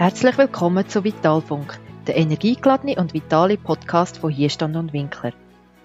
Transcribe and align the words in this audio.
Herzlich 0.00 0.38
willkommen 0.38 0.88
zu 0.88 1.04
Vitalfunk, 1.04 1.78
der 2.06 2.16
energiegeladene 2.16 2.96
und 2.96 3.12
vitale 3.12 3.58
Podcast 3.58 4.16
von 4.16 4.30
Hierstand 4.30 4.74
und 4.76 4.94
Winkler. 4.94 5.34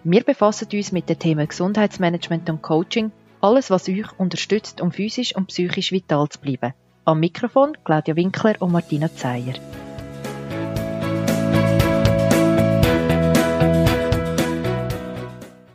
Wir 0.05 0.23
befassen 0.23 0.69
uns 0.71 0.93
mit 0.93 1.09
den 1.09 1.19
Themen 1.19 1.45
Gesundheitsmanagement 1.45 2.49
und 2.49 2.61
Coaching, 2.61 3.11
alles 3.41 3.69
was 3.71 3.89
euch 3.89 4.17
unterstützt, 4.17 4.79
um 4.79 4.93
physisch 4.93 5.35
und 5.35 5.47
psychisch 5.47 5.91
vital 5.91 6.29
zu 6.29 6.39
bleiben. 6.39 6.73
Am 7.03 7.19
Mikrofon 7.19 7.73
Claudia 7.83 8.15
Winkler 8.15 8.55
und 8.61 8.71
Martina 8.71 9.13
Zeyer. 9.13 9.55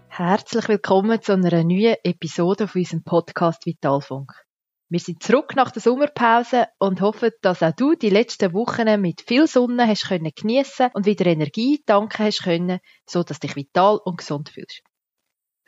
Herzlich 0.09 0.67
willkommen 0.67 1.21
zu 1.21 1.35
einer 1.35 1.63
neuen 1.63 1.97
Episode 2.05 2.65
auf 2.65 2.75
unserem 2.75 3.03
Podcast 3.03 3.67
Vitalfunk. 3.67 4.33
Wir 4.93 4.99
sind 4.99 5.23
zurück 5.23 5.55
nach 5.55 5.71
der 5.71 5.81
Sommerpause 5.81 6.67
und 6.81 7.01
hoffen, 7.01 7.31
dass 7.43 7.63
auch 7.63 7.71
du 7.71 7.95
die 7.95 8.11
letzten 8.11 8.53
Wochen 8.53 9.01
mit 9.01 9.21
viel 9.21 9.47
Sonne 9.47 9.87
hast 9.87 10.09
können 10.09 10.33
geniessen 10.35 10.91
und 10.95 11.07
wieder 11.07 11.27
Energie 11.27 11.81
tanken 11.87 12.25
hast 12.25 12.43
können, 12.43 12.81
so 13.09 13.23
dass 13.23 13.39
dich 13.39 13.55
vital 13.55 14.01
und 14.05 14.19
gesund 14.19 14.49
fühlst. 14.49 14.83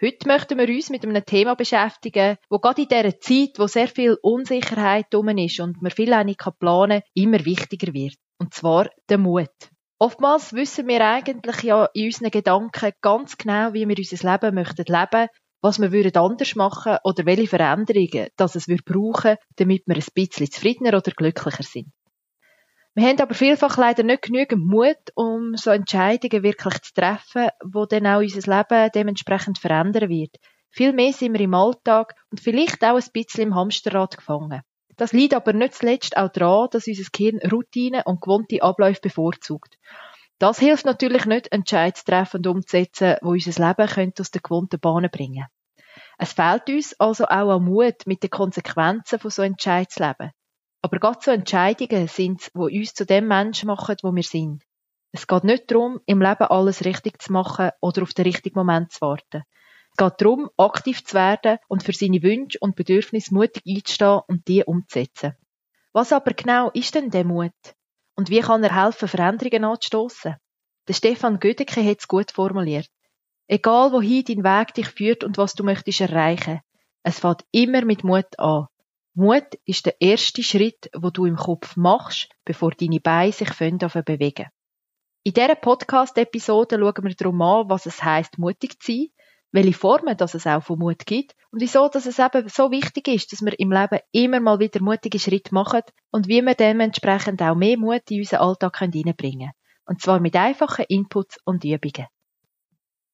Heute 0.03 0.27
möchten 0.27 0.59
wir 0.59 0.69
uns 0.69 0.91
mit 0.91 1.05
einem 1.05 1.25
Thema 1.25 1.55
beschäftigen, 1.55 2.37
wo 2.51 2.59
gerade 2.59 2.83
in 2.83 2.89
dieser 2.89 3.21
Zeit, 3.21 3.61
wo 3.61 3.69
sehr 3.69 3.87
viel 3.87 4.19
Unsicherheit 4.21 5.07
drum 5.11 5.29
ist 5.29 5.61
und 5.61 5.81
man 5.81 5.93
viel 5.93 6.13
auch 6.13 6.25
nicht 6.25 6.41
planen 6.59 7.03
kann, 7.03 7.11
immer 7.15 7.45
wichtiger 7.45 7.95
wird. 7.95 8.17
Und 8.41 8.55
zwar 8.55 8.91
der 9.09 9.19
Mut. 9.19 9.51
Oftmals 10.01 10.53
wissen 10.53 10.89
wir 10.89 11.01
eigentlich 11.01 11.63
ja 11.63 11.89
in 11.95 12.07
unseren 12.07 12.33
Gedanken 12.33 12.91
ganz 13.01 13.39
genau, 13.39 13.73
wie 13.73 13.87
wir 13.87 13.97
unser 13.97 14.33
Leben 14.33 14.57
möchten 14.57 14.85
leben 14.85 15.29
was 15.63 15.81
wir 15.81 15.93
würden 15.93 16.17
anders 16.17 16.55
machen 16.57 16.99
oder 17.05 17.25
welche 17.25 17.47
Veränderungen 17.47 18.29
das 18.37 18.57
es 18.57 18.69
wir 18.69 18.81
brauchen, 18.85 19.37
damit 19.57 19.85
wir 19.87 19.97
ein 19.97 20.05
bisschen 20.15 20.51
zufriedener 20.51 20.99
oder 20.99 21.13
glücklicher 21.13 21.63
sind. 21.63 21.93
Wir 22.95 23.09
haben 23.09 23.21
aber 23.21 23.35
vielfach 23.35 23.79
leider 23.79 24.03
nicht 24.03 24.23
genügend 24.23 24.67
Mut, 24.67 24.99
um 25.15 25.55
so 25.55 25.71
Entscheidungen 25.71 26.43
wirklich 26.43 26.79
zu 26.83 26.93
treffen, 26.93 27.49
wo 27.65 27.87
dann 27.87 28.07
auch 28.07 28.21
unser 28.21 28.55
Leben 28.55 28.91
dementsprechend 28.95 29.59
verändern 29.59 30.11
wird. 30.11 30.37
Vielmehr 30.69 31.13
sind 31.13 31.33
wir 31.33 31.41
im 31.41 31.55
Alltag 31.55 32.15
und 32.31 32.41
vielleicht 32.41 32.85
auch 32.85 32.97
ein 32.97 33.13
bisschen 33.13 33.45
im 33.45 33.55
Hamsterrad 33.55 34.19
gefangen. 34.19 34.61
Das 34.97 35.13
liegt 35.13 35.33
aber 35.33 35.55
nicht 35.55 35.75
zuletzt 35.75 36.17
auch 36.19 36.29
daran, 36.29 36.69
dass 36.71 36.87
unser 36.87 37.09
Gehirn 37.13 37.41
Routine 37.51 38.03
und 38.05 38.21
gewohnte 38.21 38.63
Abläufe 38.63 39.01
bevorzugt. 39.01 39.79
Das 40.43 40.59
hilft 40.59 40.87
natürlich 40.87 41.25
nicht, 41.25 41.53
Entscheidungen 41.53 41.95
zu 41.95 42.05
treffen 42.05 42.39
und 42.39 42.47
umzusetzen, 42.49 43.15
wo 43.23 43.31
unser 43.31 43.75
Leben 43.77 44.13
aus 44.19 44.31
den 44.33 44.43
gewohnten 44.43 44.81
Bahnen 44.81 45.09
bringen 45.09 45.47
Es 46.19 46.33
fehlt 46.33 46.69
uns 46.69 46.99
also 46.99 47.27
auch 47.27 47.55
an 47.55 47.63
Mut, 47.63 48.07
mit 48.07 48.25
den 48.25 48.31
Konsequenzen 48.31 49.21
von 49.21 49.31
so 49.31 49.43
Entscheidungen 49.43 49.89
zu 49.89 50.03
leben. 50.03 50.33
Aber 50.83 50.99
gerade 50.99 51.21
so 51.23 51.31
Entscheidungen 51.31 52.09
sind 52.09 52.41
es, 52.41 52.51
die 52.53 52.81
uns 52.81 52.93
zu 52.93 53.07
dem 53.07 53.29
Menschen 53.29 53.69
machen, 53.69 53.95
wo 54.03 54.13
wir 54.13 54.25
sind. 54.25 54.65
Es 55.13 55.29
geht 55.29 55.45
nicht 55.45 55.71
darum, 55.71 56.01
im 56.07 56.21
Leben 56.21 56.43
alles 56.43 56.85
richtig 56.85 57.23
zu 57.23 57.33
machen 57.33 57.71
oder 57.81 58.03
auf 58.03 58.13
den 58.13 58.25
richtigen 58.25 58.59
Moment 58.59 58.91
zu 58.91 59.03
warten. 59.03 59.45
Es 59.93 59.97
geht 59.97 60.21
darum, 60.21 60.51
aktiv 60.57 61.05
zu 61.05 61.15
werden 61.15 61.59
und 61.69 61.85
für 61.85 61.93
seine 61.93 62.21
Wünsche 62.21 62.59
und 62.61 62.75
Bedürfnisse 62.75 63.33
mutig 63.33 63.63
einzustehen 63.65 64.23
und 64.27 64.49
die 64.49 64.65
umzusetzen. 64.65 65.37
Was 65.93 66.13
aber 66.13 66.33
genau 66.35 66.69
ist 66.71 66.97
denn 66.97 67.11
der 67.11 67.23
Mut? 67.23 67.53
Und 68.15 68.31
wie 68.31 68.41
kann 68.41 68.63
er 68.65 68.75
helfen, 68.75 69.09
Veränderungen 69.09 69.65
anzustoßen? 69.65 70.37
Der 70.89 70.95
Stefan 70.95 71.41
Gödecke 71.41 71.85
hat 71.85 72.01
es 72.01 72.09
gut 72.09 72.33
formuliert. 72.33 72.89
Egal 73.47 73.93
wohin 73.93 74.25
dein 74.25 74.45
Weg 74.45 74.75
dich 74.75 74.89
führt 74.89 75.25
und 75.25 75.39
was 75.39 75.55
du 75.55 75.65
möchtest 75.65 76.01
erreichen, 76.01 76.61
es 77.03 77.19
fängt 77.19 77.45
immer 77.51 77.85
mit 77.85 78.05
Mut 78.05 78.39
an. 78.39 78.67
Mut 79.15 79.59
ist 79.65 79.87
der 79.87 80.01
erste 80.01 80.43
Schritt, 80.43 80.91
wo 80.97 81.11
du 81.11 81.27
im 81.27 81.37
Kopf 81.37 81.77
machst, 81.77 82.29
bevor 82.45 82.71
deine 82.71 83.01
Beine 83.01 83.33
sich 83.33 83.51
bewegen. 83.51 84.47
In 85.25 85.35
dieser 85.35 85.55
Podcast-Episode 85.55 86.79
schauen 86.79 87.05
wir 87.05 87.15
darum 87.15 87.43
an, 87.43 87.69
was 87.69 87.87
es 87.87 88.03
heisst, 88.03 88.39
mutig 88.39 88.81
zu 88.81 88.93
sein, 88.93 89.09
welche 89.53 89.75
Formen 89.75 90.17
dass 90.17 90.35
es 90.35 90.47
auch 90.47 90.63
von 90.63 90.79
Mut 90.79 91.07
gibt 91.07 91.35
und 91.51 91.61
wieso 91.61 91.89
dass 91.89 92.07
es 92.07 92.19
eben 92.19 92.49
so 92.49 92.71
wichtig 92.71 93.09
ist, 93.09 93.33
dass 93.33 93.43
wir 93.43 93.59
im 93.59 93.71
Leben 93.71 94.01
immer 94.11 94.41
mal 94.41 94.59
wieder 94.59 94.83
mutige 94.83 95.19
Schritte 95.19 95.55
machen 95.55 95.83
und 96.11 96.27
wie 96.27 96.43
wir 96.43 96.55
dementsprechend 96.55 97.41
auch 97.43 97.55
mehr 97.55 97.79
Mut 97.79 98.11
in 98.11 98.21
unseren 98.21 98.41
Alltag 98.41 98.81
reinbringen 98.81 99.15
können. 99.17 99.53
Und 99.85 100.01
zwar 100.01 100.21
mit 100.21 100.35
einfachen 100.37 100.87
Inputs 100.89 101.39
und 101.45 101.65
Übungen. 101.65 102.07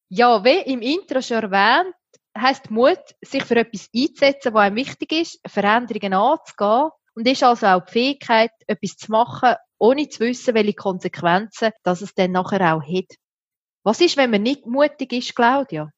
Ja, 0.07 0.43
wie 0.43 0.71
im 0.71 0.81
Intro 0.81 1.21
schon 1.21 1.43
erwähnt, 1.43 1.93
heißt 2.37 2.71
Mut, 2.71 2.99
sich 3.21 3.43
für 3.43 3.57
etwas 3.57 3.89
einzusetzen, 3.93 4.53
was 4.53 4.61
einem 4.61 4.75
wichtig 4.77 5.11
ist, 5.11 5.39
Veränderungen 5.45 6.13
anzugehen 6.13 6.89
und 7.15 7.27
ist 7.27 7.43
also 7.43 7.67
auch 7.67 7.85
die 7.85 7.91
Fähigkeit, 7.91 8.51
etwas 8.65 8.95
zu 8.95 9.11
machen, 9.11 9.55
ohne 9.77 10.07
zu 10.07 10.21
wissen, 10.21 10.55
welche 10.55 10.73
Konsequenzen 10.73 11.71
das 11.83 12.01
es 12.01 12.13
dann 12.13 12.31
nachher 12.31 12.75
auch 12.75 12.81
hat. 12.81 13.15
Was 13.83 14.01
ist, 14.01 14.17
wenn 14.17 14.31
man 14.31 14.43
nicht 14.43 14.65
mutig 14.65 15.11
ist, 15.13 15.35
Claudia? 15.35 15.91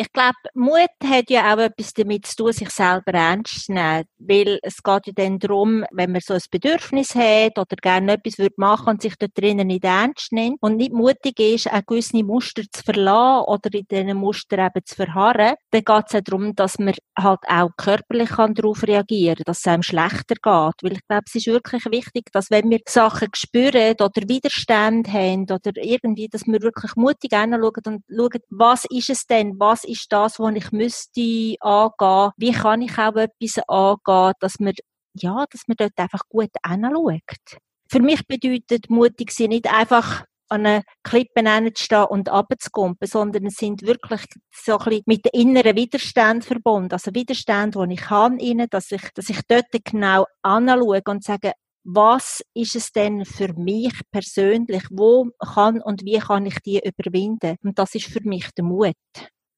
Ich 0.00 0.10
glaube, 0.14 0.38
Mut 0.54 0.88
hat 1.04 1.28
ja 1.28 1.52
auch 1.52 1.58
etwas 1.58 1.92
damit 1.92 2.24
zu 2.24 2.36
tun, 2.36 2.52
sich 2.54 2.70
selber 2.70 3.12
ernst 3.12 3.66
zu 3.66 3.74
nehmen. 3.74 4.04
Weil 4.16 4.58
es 4.62 4.82
geht 4.82 5.08
ja 5.08 5.12
dann 5.14 5.38
darum, 5.38 5.84
wenn 5.90 6.12
man 6.12 6.22
so 6.22 6.32
ein 6.32 6.40
Bedürfnis 6.50 7.14
hat 7.14 7.58
oder 7.58 7.76
gerne 7.82 8.14
etwas 8.14 8.38
würde 8.38 8.54
machen 8.56 8.88
und 8.88 9.02
sich 9.02 9.14
dort 9.16 9.36
drinnen 9.36 9.66
nicht 9.66 9.84
ernst 9.84 10.32
nimmt 10.32 10.56
und 10.62 10.78
nicht 10.78 10.94
mutig 10.94 11.38
ist, 11.38 11.70
auch 11.70 11.84
gewisse 11.86 12.24
Muster 12.24 12.62
zu 12.72 12.82
verlassen 12.82 13.44
oder 13.46 13.74
in 13.74 13.86
diesen 13.90 14.16
Mustern 14.16 14.68
eben 14.68 14.86
zu 14.86 14.94
verharren, 14.94 15.56
dann 15.70 15.84
geht 15.84 16.04
es 16.06 16.12
ja 16.14 16.22
darum, 16.22 16.54
dass 16.54 16.78
man 16.78 16.94
halt 17.18 17.40
auch 17.46 17.68
körperlich 17.76 18.30
darauf 18.30 18.82
reagieren 18.82 19.36
kann, 19.36 19.44
dass 19.44 19.58
es 19.58 19.66
einem 19.66 19.82
schlechter 19.82 20.36
geht. 20.36 20.82
Weil 20.82 20.92
ich 20.92 21.06
glaube, 21.08 21.24
es 21.26 21.34
ist 21.34 21.46
wirklich 21.46 21.84
wichtig, 21.90 22.32
dass 22.32 22.50
wenn 22.50 22.70
wir 22.70 22.80
Sachen 22.88 23.28
spüren 23.34 23.96
oder 24.00 24.22
Widerstand 24.26 25.08
haben 25.08 25.42
oder 25.42 25.72
irgendwie, 25.76 26.28
dass 26.28 26.46
wir 26.46 26.62
wirklich 26.62 26.96
mutig 26.96 27.34
hinschauen 27.34 27.82
und 27.84 28.04
schauen, 28.08 28.40
was 28.48 28.86
ist 28.86 29.10
es 29.10 29.26
denn, 29.26 29.60
was 29.60 29.89
ist 29.90 30.12
das, 30.12 30.38
was 30.38 30.54
ich 30.54 30.72
müsste 30.72 31.56
angehen? 31.60 32.30
Wie 32.36 32.52
kann 32.52 32.82
ich 32.82 32.98
auch 32.98 33.16
etwas 33.16 33.62
angehen, 33.68 34.32
dass 34.40 34.58
man, 34.60 34.74
ja, 35.14 35.44
dass 35.50 35.62
man 35.66 35.76
dort 35.76 35.96
einfach 35.96 36.22
gut 36.28 36.50
hinschaut? 36.66 37.58
Für 37.90 38.00
mich 38.00 38.26
bedeutet 38.26 38.88
mutig 38.88 39.32
sein 39.32 39.48
nicht 39.48 39.72
einfach 39.72 40.24
an 40.48 40.66
einer 40.66 40.82
Klippe 41.04 41.42
stehen 41.76 42.04
und 42.04 42.30
runterzukumpen, 42.30 43.06
sondern 43.06 43.46
es 43.46 43.54
sind 43.54 43.82
wirklich 43.82 44.22
so 44.52 44.78
ein 44.78 44.84
bisschen 44.84 45.02
mit 45.06 45.24
den 45.24 45.40
inneren 45.40 45.76
Widerständen 45.76 46.42
verbunden. 46.42 46.92
Also 46.92 47.14
Widerstände, 47.14 47.86
die 47.86 47.94
ich 47.94 48.10
habe, 48.10 48.36
dass 48.68 48.90
ich, 48.90 49.02
dass 49.14 49.28
ich 49.28 49.40
dort 49.48 49.66
genau 49.84 50.26
anschaue 50.42 51.02
und 51.06 51.24
sage, 51.24 51.52
was 51.84 52.42
ist 52.54 52.76
es 52.76 52.92
denn 52.92 53.24
für 53.24 53.52
mich 53.54 53.92
persönlich? 54.10 54.82
Wo 54.90 55.30
kann 55.54 55.80
und 55.80 56.04
wie 56.04 56.18
kann 56.18 56.46
ich 56.46 56.58
die 56.60 56.80
überwinden? 56.80 57.56
Und 57.62 57.78
das 57.78 57.94
ist 57.94 58.06
für 58.06 58.20
mich 58.22 58.50
der 58.56 58.64
Mut. 58.64 58.94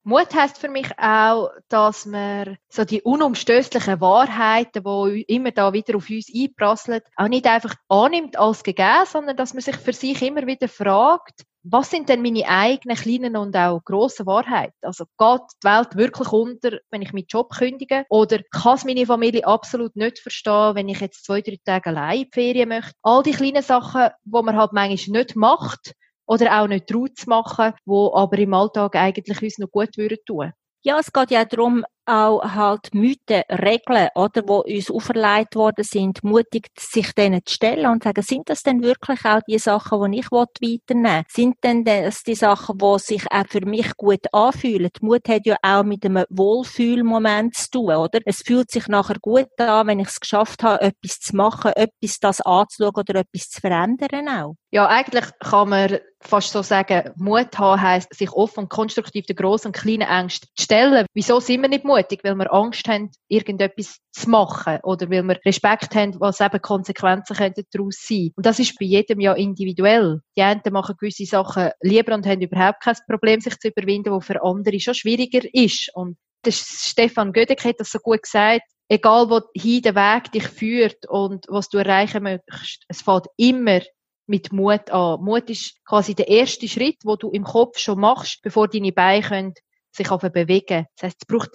Mut 0.05 0.35
heißt 0.35 0.59
für 0.59 0.69
mich 0.69 0.89
auch, 0.99 1.51
dass 1.69 2.07
man 2.07 2.59
so 2.69 2.85
die 2.85 3.03
unumstößlichen 3.03 4.01
Wahrheiten, 4.01 4.83
die 4.83 5.23
immer 5.23 5.53
da 5.53 5.73
wieder 5.73 5.97
auf 5.97 6.11
uns 6.11 6.27
einprasseln, 6.35 7.03
auch 7.17 7.29
nicht 7.29 7.47
einfach 7.47 7.75
annimmt 7.89 8.37
als 8.37 8.65
gegeben, 8.65 9.07
sondern 9.07 9.37
dass 9.37 9.55
man 9.55 9.63
sich 9.63 9.77
für 9.77 9.93
sich 9.93 10.21
immer 10.23 10.45
wieder 10.47 10.67
fragt, 10.67 11.45
was 11.65 11.91
sind 11.91 12.09
denn 12.09 12.23
meine 12.23 12.49
eigenen 12.49 12.97
kleinen 12.97 13.37
und 13.37 13.57
auch 13.57 13.81
grossen 13.85 14.27
Wahrheiten? 14.27 14.75
Also 14.83 15.05
geht 15.17 15.43
die 15.63 15.69
Welt 15.69 15.97
wirklich 15.97 16.33
unter, 16.33 16.79
wenn 16.91 17.03
ich 17.03 17.13
meinen 17.13 17.27
Job 17.29 17.55
kündige? 17.57 18.05
Oder 18.09 18.41
kann 18.51 18.75
es 18.75 18.85
meine 18.85 19.07
Familie 19.07 19.47
absolut 19.47 19.95
nicht 19.95 20.19
verstehen, 20.19 20.75
wenn 20.75 20.89
ich 20.89 21.01
jetzt 21.01 21.25
zwei, 21.25 21.41
drei 21.41 21.59
Tage 21.65 21.91
allein 21.91 22.23
in 22.23 22.25
die 22.25 22.31
Ferien 22.33 22.69
möchte? 22.69 22.93
All 23.03 23.23
die 23.23 23.31
kleinen 23.31 23.63
Sachen, 23.63 24.11
die 24.25 24.43
man 24.43 24.57
halt 24.57 24.73
manchmal 24.73 25.21
nicht 25.21 25.37
macht, 25.37 25.95
oder 26.33 26.63
auch 26.63 26.67
nicht 26.67 26.87
traut 26.87 27.17
zu 27.17 27.29
machen, 27.29 27.75
wo 27.85 28.15
aber 28.15 28.39
im 28.39 28.55
Alltag 28.55 28.97
eigentlich 28.97 29.43
uns 29.43 29.59
noch 29.59 29.71
gut 29.71 29.99
würden 29.99 30.17
tun. 30.25 30.53
Ja, 30.83 30.99
es 30.99 31.13
geht 31.13 31.31
ja 31.31 31.45
darum, 31.45 31.85
auch 32.07 32.43
halt 32.43 32.95
Mythen, 32.95 33.43
Regeln, 33.51 34.09
oder, 34.15 34.43
wo 34.47 34.61
uns 34.61 34.91
auferlegt 34.91 35.55
worden 35.55 35.85
sind, 35.85 36.23
mutig 36.25 36.69
sich 36.79 37.13
denen 37.13 37.41
zu 37.45 37.55
stellen 37.55 37.87
und 37.87 38.03
zu 38.03 38.09
sagen, 38.09 38.23
sind 38.23 38.49
das 38.49 38.63
denn 38.63 38.83
wirklich 38.83 39.25
auch 39.25 39.41
die 39.49 39.59
Sachen, 39.59 40.13
die 40.13 40.21
ich 40.21 40.31
weiternehmen 40.31 41.05
will? 41.05 41.25
Sind 41.29 41.57
denn 41.63 41.85
das 41.85 42.23
die 42.23 42.35
Sachen, 42.35 42.79
die 42.79 42.99
sich 42.99 43.31
auch 43.31 43.47
für 43.49 43.65
mich 43.65 43.97
gut 43.97 44.27
anfühlen? 44.33 44.91
Mut 45.01 45.29
hat 45.29 45.47
ja 45.47 45.57
auch 45.63 45.85
mit 45.85 46.05
einem 46.05 46.25
Wohlfühlmoment 46.31 47.55
zu 47.55 47.71
tun, 47.71 47.95
oder? 47.95 48.21
Es 48.25 48.43
fühlt 48.43 48.71
sich 48.71 48.89
nachher 48.89 49.19
gut 49.21 49.49
an, 49.59 49.87
wenn 49.87 50.01
ich 50.01 50.09
es 50.09 50.21
geschafft 50.21 50.63
habe, 50.63 50.83
etwas 50.83 51.21
zu 51.21 51.37
machen, 51.37 51.73
etwas 51.77 52.19
das 52.21 52.41
anzuschauen 52.41 52.95
oder 52.97 53.21
etwas 53.21 53.49
zu 53.49 53.61
verändern 53.61 54.29
auch. 54.29 54.55
Ja, 54.71 54.89
eigentlich 54.89 55.27
kann 55.39 55.69
man 55.69 55.99
fast 56.21 56.53
so 56.53 56.63
sagen, 56.63 57.11
Mut 57.17 57.59
haben 57.59 57.81
heisst, 57.81 58.15
sich 58.15 58.33
offen 58.33 58.61
und 58.61 58.71
konstruktiv 58.71 59.27
den 59.27 59.37
grossen 59.37 59.69
und 59.69 59.77
kleinen 59.77 60.09
Ängsten 60.09 60.49
zu 60.57 60.65
stellen. 60.65 61.07
Wieso 61.13 61.41
sind 61.41 61.63
wir 61.63 61.69
nicht 61.69 61.85
mutig? 61.85 61.92
Weil 61.93 62.35
wir 62.37 62.53
Angst 62.53 62.89
haben, 62.89 63.11
irgendetwas 63.29 63.99
zu 64.13 64.31
machen 64.31 64.79
oder 64.83 65.11
weil 65.11 65.23
wir 65.23 65.41
Respekt 65.45 65.95
haben, 65.95 66.19
was 66.21 66.41
eben 66.41 66.61
Konsequenzen 66.61 67.37
könnten 67.37 67.65
daraus 67.73 67.97
sein. 68.01 68.31
Und 68.37 68.47
das 68.47 68.59
ist 68.59 68.79
bei 68.79 68.87
jedem 68.87 69.21
ja 69.21 69.33
individuell. 69.33 70.21
Die 70.37 70.43
einen 70.43 70.61
machen 70.71 70.97
gewisse 70.99 71.27
Sachen 71.27 71.71
lieber 71.81 72.15
und 72.15 72.27
haben 72.27 72.41
überhaupt 72.41 72.83
kein 72.83 72.97
Problem, 73.09 73.41
sich 73.41 73.59
zu 73.59 73.69
überwinden, 73.69 74.13
wo 74.13 74.21
für 74.21 74.43
andere 74.43 74.81
schon 74.81 74.95
schwieriger 74.95 75.43
ist. 75.53 75.91
Und 75.95 76.17
der 76.45 76.53
Stefan 76.53 77.33
Gödek 77.33 77.65
hat 77.65 77.81
das 77.81 77.91
so 77.91 77.99
gut 77.99 78.23
gesagt, 78.23 78.63
egal 78.89 79.31
wohin 79.31 79.83
der 79.83 79.95
Weg 79.95 80.33
dich 80.33 80.49
führt 80.49 81.09
und 81.09 81.47
was 81.49 81.69
du 81.69 81.79
erreichen 81.79 82.23
möchtest, 82.23 82.85
es 82.89 83.03
fällt 83.03 83.27
immer 83.37 83.81
mit 84.27 84.53
Mut 84.53 84.91
an. 84.91 85.23
Mut 85.23 85.51
ist 85.51 85.85
quasi 85.85 86.15
der 86.15 86.29
erste 86.29 86.69
Schritt, 86.69 86.99
wo 87.05 87.17
du 87.17 87.31
im 87.31 87.45
Kopf 87.45 87.79
schon 87.79 88.01
machst, 88.01 88.41
bevor 88.43 88.69
deine 88.69 88.93
Beine 88.93 89.23
können 89.23 89.55
sich 89.91 90.09
bewegen. 90.09 90.87
Das 90.97 91.05
heißt, 91.05 91.19
es 91.21 91.27
braucht 91.27 91.51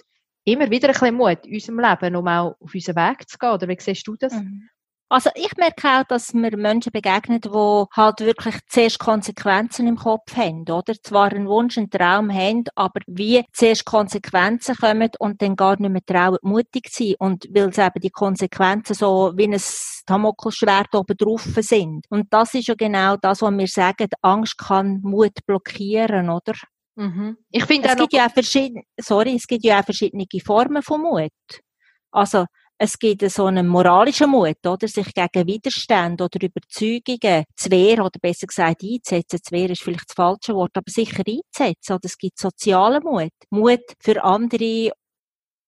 immer 0.52 0.70
wieder 0.70 0.88
ein 0.88 0.92
bisschen 0.92 1.14
Mut 1.14 1.46
in 1.46 1.54
unserem 1.54 1.80
Leben, 1.80 2.16
um 2.16 2.28
auch 2.28 2.56
auf 2.60 2.74
unseren 2.74 2.96
Weg 2.96 3.28
zu 3.28 3.38
gehen. 3.38 3.50
Oder 3.50 3.68
wie 3.68 3.76
siehst 3.78 4.06
du 4.06 4.16
das? 4.16 4.32
Mhm. 4.32 4.68
Also 5.10 5.30
ich 5.34 5.56
merke 5.56 5.88
auch, 5.88 6.04
dass 6.04 6.34
mir 6.34 6.54
Menschen 6.54 6.92
begegnen, 6.92 7.40
die 7.40 7.48
halt 7.48 8.20
wirklich 8.20 8.56
zuerst 8.68 8.98
Konsequenzen 8.98 9.86
im 9.86 9.96
Kopf 9.96 10.36
haben, 10.36 10.68
oder? 10.68 10.92
Zwar 11.02 11.32
einen 11.32 11.48
Wunsch, 11.48 11.78
einen 11.78 11.88
Traum 11.88 12.30
haben, 12.30 12.64
aber 12.74 13.00
wie 13.06 13.42
zuerst 13.54 13.86
Konsequenzen 13.86 14.76
kommen 14.76 15.08
und 15.18 15.40
dann 15.40 15.56
gar 15.56 15.80
nicht 15.80 15.90
mehr 15.90 16.04
trauen, 16.04 16.36
mutig 16.42 16.92
zu 16.92 17.04
sein. 17.04 17.14
Und 17.20 17.46
weil 17.54 17.70
es 17.70 17.78
eben 17.78 18.00
die 18.02 18.10
Konsequenzen 18.10 18.92
so 18.92 19.32
wie 19.34 19.44
ein 19.44 19.58
Damoklesschwert 20.04 20.94
oben 20.94 21.16
drauf 21.16 21.42
sind. 21.56 22.04
Und 22.10 22.26
das 22.30 22.52
ist 22.52 22.68
ja 22.68 22.74
genau 22.74 23.16
das, 23.16 23.40
was 23.40 23.56
wir 23.56 23.66
sagen, 23.66 24.08
Angst 24.20 24.58
kann 24.58 25.00
Mut 25.02 25.32
blockieren, 25.46 26.28
oder? 26.28 26.52
Mhm. 26.98 27.36
Ich 27.52 27.64
finde 27.64 27.88
es 27.88 27.96
gibt 27.96 28.12
ja 28.12 28.26
auch 28.26 28.32
verschiedene, 28.32 28.82
sorry, 29.00 29.36
es 29.36 29.46
gibt 29.46 29.64
ja 29.64 29.78
auch 29.78 29.84
verschiedene 29.84 30.26
Formen 30.44 30.82
von 30.82 31.00
Mut. 31.00 31.30
Also, 32.10 32.46
es 32.76 32.98
gibt 32.98 33.28
so 33.30 33.46
einen 33.46 33.68
moralischen 33.68 34.30
Mut, 34.30 34.66
oder? 34.66 34.88
Sich 34.88 35.14
gegen 35.14 35.46
Widerstände 35.46 36.24
oder 36.24 36.44
Überzeugungen 36.44 37.44
zu 37.54 37.70
wehren, 37.70 38.00
oder 38.00 38.18
besser 38.20 38.48
gesagt 38.48 38.82
einzusetzen. 38.82 39.38
Zu 39.44 39.52
wehren 39.52 39.72
ist 39.72 39.82
vielleicht 39.82 40.10
das 40.10 40.14
falsche 40.16 40.54
Wort, 40.54 40.76
aber 40.76 40.90
sicher 40.90 41.22
einzusetzen. 41.24 41.92
Oder 41.94 42.04
es 42.04 42.18
gibt 42.18 42.38
sozialen 42.38 43.02
Mut. 43.04 43.30
Mut 43.50 43.80
für 44.00 44.24
andere 44.24 44.90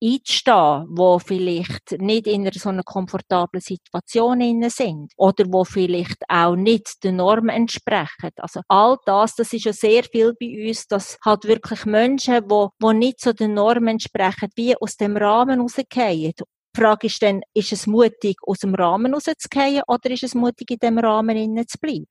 einzustehen, 0.03 0.87
wo 0.89 1.19
vielleicht 1.19 1.93
nicht 1.99 2.27
in 2.27 2.43
einer 2.43 2.53
so 2.53 2.69
einer 2.71 2.83
komfortablen 2.83 3.61
Situation 3.61 4.69
sind 4.71 5.13
oder 5.17 5.45
wo 5.49 5.65
vielleicht 5.65 6.23
auch 6.29 6.57
nicht 6.57 7.05
den 7.05 7.17
Normen 7.17 7.51
entsprechen. 7.51 8.31
Also 8.37 8.61
all 8.69 8.97
das, 9.05 9.35
das 9.35 9.53
ist 9.53 9.65
ja 9.65 9.73
sehr 9.73 10.05
viel 10.05 10.35
bei 10.41 10.69
uns, 10.69 10.87
dass 10.87 11.19
halt 11.25 11.45
wirklich 11.45 11.85
Menschen, 11.85 12.43
wo, 12.49 12.71
wo 12.81 12.93
nicht 12.93 13.21
so 13.21 13.33
den 13.33 13.55
Normen 13.55 13.89
entsprechen, 13.89 14.49
wie 14.57 14.77
aus 14.77 14.97
dem 14.97 15.17
Rahmen 15.17 15.61
rausgehen 15.61 16.33
die 16.77 16.81
Frage 16.81 17.09
ist 17.09 17.21
dann, 17.23 17.41
ist 17.53 17.73
es 17.73 17.87
mutig, 17.87 18.37
aus 18.47 18.59
dem 18.61 18.75
Rahmen 18.75 19.13
rauszugehen 19.13 19.83
oder 19.89 20.11
ist 20.11 20.23
es 20.23 20.35
mutig, 20.35 20.71
in 20.71 20.79
dem 20.79 20.99
Rahmen 20.99 21.67
zu 21.67 21.79
bleiben? 21.79 22.07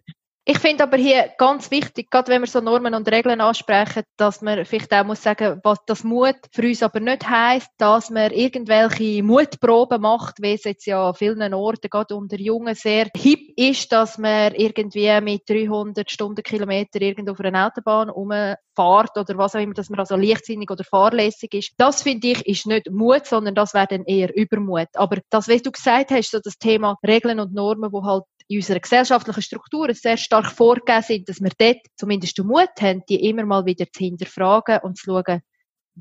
Ich 0.51 0.57
finde 0.57 0.85
aber 0.85 0.97
hier 0.97 1.29
ganz 1.37 1.69
wichtig, 1.69 2.09
gerade 2.09 2.31
wenn 2.31 2.41
wir 2.41 2.47
so 2.47 2.59
Normen 2.59 2.95
und 2.95 3.07
Regeln 3.11 3.39
ansprechen, 3.39 4.01
dass 4.17 4.41
man 4.41 4.65
vielleicht 4.65 4.91
auch 4.91 5.05
muss 5.05 5.21
sagen, 5.21 5.59
was 5.63 5.77
das 5.85 6.03
Mut 6.03 6.37
für 6.51 6.63
uns 6.63 6.81
aber 6.81 6.99
nicht 6.99 7.29
heißt, 7.29 7.69
dass 7.77 8.09
man 8.09 8.31
irgendwelche 8.31 9.21
Mutproben 9.21 10.01
macht, 10.01 10.41
wie 10.41 10.53
es 10.53 10.63
jetzt 10.63 10.87
ja 10.87 11.09
an 11.09 11.13
vielen 11.13 11.53
Orten, 11.53 11.87
gerade 11.91 12.15
unter 12.15 12.39
Jungen, 12.39 12.73
sehr 12.73 13.09
hip 13.15 13.41
ist, 13.57 13.91
dass 13.91 14.17
man 14.17 14.55
irgendwie 14.55 15.21
mit 15.21 15.47
300 15.47 16.09
Stundenkilometer 16.09 16.99
irgendwo 16.99 17.33
auf 17.33 17.41
einer 17.41 17.67
Autobahn 17.67 18.09
rumfährt 18.09 19.17
oder 19.17 19.37
was 19.37 19.55
auch 19.55 19.59
immer, 19.59 19.75
dass 19.75 19.91
man 19.91 19.99
also 19.99 20.15
leichtsinnig 20.15 20.71
oder 20.71 20.83
fahrlässig 20.83 21.53
ist. 21.53 21.73
Das 21.77 22.01
finde 22.01 22.29
ich 22.29 22.47
ist 22.47 22.65
nicht 22.65 22.89
Mut, 22.89 23.27
sondern 23.27 23.53
das 23.53 23.75
wäre 23.75 23.85
dann 23.85 24.03
eher 24.05 24.35
Übermut. 24.35 24.87
Aber 24.95 25.19
das, 25.29 25.47
was 25.47 25.61
du 25.61 25.71
gesagt 25.71 26.09
hast, 26.09 26.31
so 26.31 26.39
das 26.43 26.57
Thema 26.57 26.97
Regeln 27.05 27.39
und 27.39 27.53
Normen, 27.53 27.93
wo 27.93 28.03
halt 28.03 28.23
in 28.49 28.57
unserer 28.57 28.79
gesellschaftlichen 28.79 29.43
Struktur 29.43 29.93
sehr 29.93 30.17
stark 30.17 30.51
vorgegeben 30.51 31.03
sind, 31.03 31.29
dass 31.29 31.39
wir 31.39 31.51
dort 31.55 31.85
zumindest 31.95 32.37
den 32.37 32.47
Mut 32.47 32.69
haben, 32.81 33.03
die 33.07 33.27
immer 33.29 33.45
mal 33.45 33.65
wieder 33.65 33.85
zu 33.91 34.03
hinterfragen 34.03 34.79
und 34.81 34.97
zu 34.97 35.05
schauen, 35.05 35.41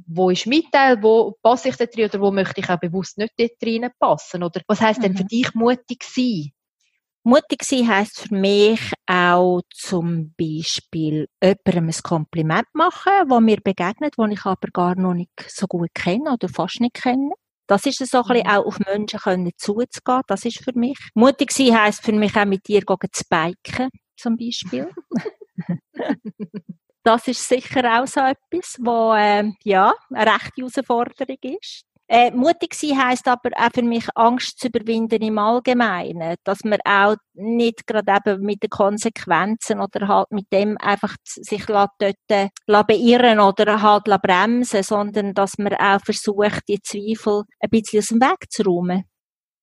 wo 0.06 0.30
ist 0.30 0.46
mein 0.46 0.62
Teil, 0.72 1.02
wo 1.02 1.36
passe 1.42 1.68
ich 1.68 1.76
da 1.76 1.84
drin 1.84 2.06
oder 2.06 2.20
wo 2.20 2.30
möchte 2.30 2.60
ich 2.60 2.70
auch 2.70 2.78
bewusst 2.80 3.18
nicht 3.18 3.34
dort 3.36 3.50
drin 3.60 3.88
passen? 3.98 4.42
Oder 4.42 4.62
was 4.66 4.80
heisst 4.80 5.00
mhm. 5.00 5.02
denn 5.02 5.16
für 5.16 5.24
mhm. 5.24 5.28
dich 5.28 5.54
mutig 5.54 6.02
sein? 6.04 6.52
Mutig 7.24 7.64
sein 7.64 7.86
heisst 7.86 8.20
für 8.20 8.34
mich 8.34 8.80
auch 9.06 9.60
zum 9.74 10.34
Beispiel 10.38 11.28
jemandem 11.42 11.88
ein 11.88 12.02
Kompliment 12.02 12.66
machen, 12.72 13.12
wo 13.28 13.40
mir 13.40 13.58
begegnet, 13.62 14.14
wo 14.16 14.24
ich 14.24 14.46
aber 14.46 14.68
gar 14.72 14.94
noch 14.94 15.12
nicht 15.12 15.30
so 15.48 15.66
gut 15.66 15.90
kenne 15.94 16.32
oder 16.32 16.48
fast 16.48 16.80
nicht 16.80 16.94
kenne. 16.94 17.32
Das 17.68 17.84
ist 17.84 17.98
so 17.98 18.18
ein 18.18 18.22
bisschen 18.24 18.46
mhm. 18.46 18.50
auch 18.50 18.66
auf 18.66 18.78
Menschen 18.80 19.20
können 19.20 19.52
zuzugehen. 19.56 20.22
Das 20.26 20.44
ist 20.44 20.64
für 20.64 20.72
mich. 20.74 20.98
Mutig 21.14 21.52
sein 21.52 21.78
heisst 21.78 22.02
für 22.02 22.12
mich 22.12 22.34
auch 22.34 22.46
mit 22.46 22.66
dir 22.66 22.80
zu 22.80 23.24
biken, 23.28 23.90
zum 24.16 24.36
Beispiel. 24.36 24.90
das 27.04 27.28
ist 27.28 27.46
sicher 27.46 28.00
auch 28.00 28.06
so 28.06 28.20
etwas, 28.20 28.78
wo, 28.80 29.12
äh, 29.14 29.52
ja, 29.64 29.92
eine 30.10 30.32
rechte 30.32 30.62
Herausforderung 30.62 31.36
ist. 31.60 31.84
Äh, 32.10 32.30
mutig 32.30 32.72
sein 32.72 32.96
heisst 32.96 33.28
aber 33.28 33.50
auch 33.54 33.68
für 33.74 33.82
mich 33.82 34.06
Angst 34.14 34.58
zu 34.58 34.68
überwinden 34.68 35.20
im 35.20 35.36
Allgemeinen, 35.36 36.36
dass 36.42 36.64
man 36.64 36.78
auch 36.86 37.16
nicht 37.34 37.86
gerade 37.86 38.32
eben 38.32 38.46
mit 38.46 38.62
den 38.62 38.70
Konsequenzen 38.70 39.78
oder 39.78 40.08
halt 40.08 40.30
mit 40.30 40.50
dem 40.50 40.78
einfach 40.78 41.16
sich 41.22 41.66
dort 41.66 41.90
äh, 42.28 42.48
beirren 42.66 43.40
oder 43.40 43.82
halt 43.82 44.04
bremsen, 44.22 44.82
sondern 44.82 45.34
dass 45.34 45.58
man 45.58 45.74
auch 45.74 46.00
versucht, 46.02 46.62
die 46.66 46.80
Zweifel 46.80 47.42
ein 47.60 47.70
bisschen 47.70 47.98
aus 47.98 48.06
dem 48.06 48.20
Weg 48.22 48.50
zu 48.50 48.62
räumen. 48.62 49.04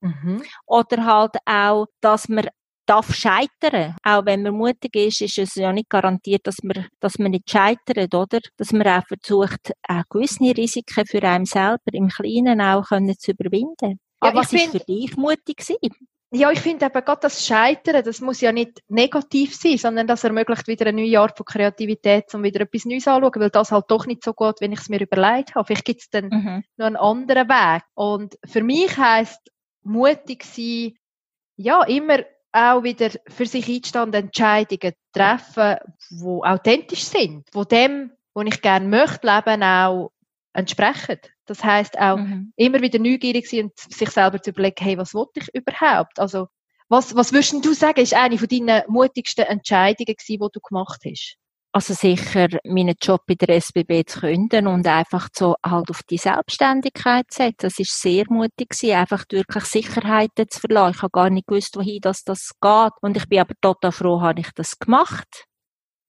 Mhm. 0.02 0.44
Oder 0.68 1.04
halt 1.04 1.38
auch, 1.46 1.88
dass 2.00 2.30
man 2.30 2.48
darf 2.86 3.14
scheitern. 3.14 3.96
Auch 4.04 4.26
wenn 4.26 4.44
man 4.44 4.54
mutig 4.54 4.96
ist, 4.96 5.22
ist 5.22 5.38
es 5.38 5.56
ja 5.56 5.72
nicht 5.74 5.90
garantiert, 5.90 6.46
dass 6.48 6.64
man, 6.64 6.88
dass 7.00 7.18
man 7.18 7.32
nicht 7.32 7.50
scheitert, 7.50 8.14
oder? 8.14 8.40
Dass 8.58 8.72
man 8.72 8.88
auch 8.88 9.04
versucht, 9.08 9.74
auch 9.88 10.04
gewisse 10.10 10.56
Risiken 10.56 11.06
für 11.06 11.24
einen 11.24 11.46
selber 11.46 11.94
im 11.94 12.10
Kleinen 12.10 12.62
auch 12.62 12.88
können 12.88 13.18
zu 13.18 13.32
überwinden. 13.32 14.00
Ja, 14.24 14.30
Aber 14.30 14.40
was 14.40 14.54
ist 14.54 14.72
für 14.72 14.80
dich 14.80 15.16
mutig 15.18 15.62
sein? 15.62 15.78
Ja, 16.32 16.52
ich 16.52 16.60
finde 16.60 16.86
eben 16.88 17.06
gerade 17.06 17.22
das 17.22 17.46
Scheitern, 17.46 18.04
das 18.04 18.20
muss 18.20 18.42
ja 18.42 18.52
nicht 18.52 18.82
negativ 18.90 19.56
sein, 19.56 19.78
sondern 19.78 20.08
das 20.08 20.24
ermöglicht 20.24 20.68
wieder 20.68 20.88
eine 20.88 21.02
neue 21.02 21.20
Art 21.20 21.38
von 21.38 21.46
Kreativität, 21.46 22.34
um 22.34 22.44
wieder 22.44 22.62
etwas 22.62 22.84
Neues 22.84 23.08
anzuschauen, 23.08 23.42
weil 23.42 23.50
das 23.52 23.72
halt 23.72 23.86
doch 23.88 24.06
nicht 24.06 24.24
so 24.24 24.34
gut, 24.34 24.60
wenn 24.60 24.74
ich 24.74 24.80
es 24.80 24.90
mir 24.90 25.00
überlegt 25.00 25.56
habe. 25.56 25.66
Vielleicht 25.66 25.86
gibt 25.86 26.02
es 26.02 26.10
dann 26.10 26.26
mhm. 26.26 26.64
noch 26.78 26.88
einen 26.88 26.96
anderen 26.98 27.48
Weg. 27.48 27.84
Und 27.94 28.38
für 28.46 28.64
mich 28.64 28.98
heisst 28.98 29.40
mutig 29.84 30.44
sein, 30.44 30.94
ja, 31.58 31.84
immer 31.84 32.20
auch 32.56 32.84
wieder 32.84 33.10
für 33.28 33.46
sich 33.46 33.68
einstehende 33.68 34.20
Entscheidungen 34.20 34.94
treffen, 35.12 35.78
die 36.10 36.24
authentisch 36.24 37.04
sind, 37.04 37.48
wo 37.54 37.64
dem, 37.64 38.12
wo 38.34 38.42
ich 38.42 38.62
gerne 38.62 38.88
möchte 38.88 39.28
leben, 39.28 39.64
auch 39.64 40.12
entsprechen. 40.54 41.20
Das 41.46 41.64
heißt 41.64 42.00
auch 42.00 42.18
mhm. 42.18 42.54
immer 42.56 42.82
wieder 42.82 42.98
neugierig 43.00 43.48
sein 43.50 43.66
und 43.66 43.78
sich 43.78 44.10
selber 44.10 44.42
zu 44.42 44.52
überlegen, 44.52 44.84
hey, 44.84 44.98
was 44.98 45.14
wollte 45.14 45.42
ich 45.42 45.54
überhaupt? 45.54 46.20
Also, 46.20 46.48
was, 46.88 47.16
was 47.16 47.34
würdest 47.34 47.66
du 47.66 47.74
sagen, 47.74 48.02
ist 48.02 48.14
eine 48.14 48.38
von 48.38 48.48
deinen 48.48 48.84
mutigsten 48.88 49.46
Entscheidungen 49.46 50.16
gewesen, 50.16 50.40
die 50.42 50.50
du 50.54 50.60
gemacht 50.62 51.02
hast? 51.06 51.38
Also 51.76 51.94
sicher 51.94 52.48
meinen 52.64 52.96
Job 53.02 53.24
bei 53.28 53.36
der 53.36 53.58
SBB 53.58 54.06
zu 54.08 54.22
künden 54.22 54.66
und 54.66 54.88
einfach 54.88 55.28
so 55.36 55.56
halt 55.62 55.90
auf 55.90 56.04
die 56.04 56.18
Selbstständigkeit 56.18 57.26
zu 57.30 57.44
setzen. 57.44 57.58
Das 57.64 57.80
ist 57.80 58.02
sehr 58.02 58.24
mutig 58.30 58.70
gewesen, 58.70 58.96
einfach 58.96 59.26
wirklich 59.30 59.66
Sicherheiten 59.66 60.48
zu 60.50 60.62
verlassen. 60.62 60.96
Ich 60.96 61.02
habe 61.02 61.12
gar 61.12 61.30
nicht 61.30 61.48
gewusst, 61.48 61.76
wohin 61.76 62.00
das, 62.00 62.24
das 62.24 62.52
geht. 62.62 62.94
Und 63.02 63.18
ich 63.18 63.28
bin 63.28 63.40
aber 63.40 63.56
total 63.60 63.92
froh, 63.92 64.22
habe 64.22 64.40
ich 64.40 64.52
das 64.56 64.80
gemacht. 64.80 65.48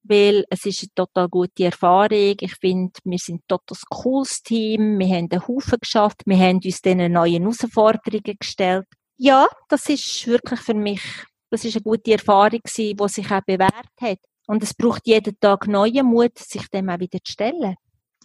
Weil 0.05 0.45
es 0.51 0.67
ist 0.67 0.83
eine 0.83 0.95
total 0.95 1.29
gute 1.29 1.65
Erfahrung. 1.65 2.37
Ich 2.39 2.55
finde, 2.61 2.93
wir 3.03 3.19
sind 3.19 3.41
ein 3.41 3.49
total 3.49 3.79
cooles 3.91 4.43
Team. 4.45 5.01
Wir 5.01 5.17
haben 5.17 5.29
einen 5.33 5.49
Haufen 5.49 5.79
geschafft. 5.81 6.23
Wir 6.27 6.39
haben 6.39 6.61
uns 6.65 6.81
diesen 6.81 7.11
neuen 7.11 7.43
Herausforderungen 7.43 8.37
gestellt. 8.39 8.87
Ja, 9.17 9.49
das 9.69 9.89
ist 9.89 10.29
wirklich 10.29 10.61
für 10.61 10.75
mich, 10.75 11.03
das 11.51 11.65
ist 11.65 11.75
eine 11.75 11.83
gute 11.83 12.13
Erfahrung 12.13 12.61
gewesen, 12.63 12.97
die 12.97 13.09
sich 13.09 13.33
auch 13.33 13.43
bewährt 13.45 13.91
hat. 14.01 14.21
Und 14.47 14.63
es 14.63 14.75
braucht 14.75 15.07
jeden 15.07 15.39
Tag 15.41 15.67
neuen 15.67 16.07
Mut, 16.07 16.39
sich 16.39 16.69
dem 16.69 16.89
auch 16.89 16.99
wieder 16.99 17.19
zu 17.23 17.33
stellen. 17.33 17.77